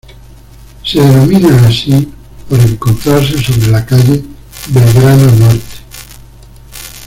[0.83, 2.11] Se denomina así
[2.49, 4.23] por encontrarse sobre la calle
[4.69, 5.77] Belgrano Norte.